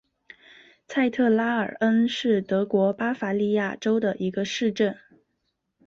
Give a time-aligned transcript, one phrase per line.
[0.87, 4.97] 蔡特拉尔恩是德国巴伐利亚州的一个市镇。